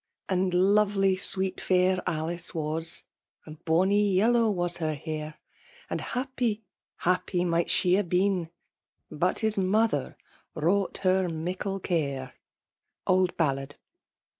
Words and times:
And 0.27 0.51
lot 0.51 0.93
ely 0.95 1.13
sweet 1.13 1.61
fair 1.61 2.01
Alice 2.07 2.53
wasj 2.53 3.03
And 3.45 3.63
bonnie 3.65 4.15
yellow 4.15 4.49
was 4.49 4.77
her 4.77 4.95
hair; 4.95 5.35
And 5.91 5.99
hap{iy, 6.01 6.61
happy, 6.95 7.45
might 7.45 7.69
she 7.69 7.97
ha' 7.99 8.03
been, 8.07 8.49
But 9.11 9.37
his 9.45 9.59
mother 9.59 10.17
wrought 10.55 10.97
her 11.03 11.29
miekle 11.29 11.83
care. 11.83 12.33
Old 13.05 13.37
Ballad. 13.37 13.75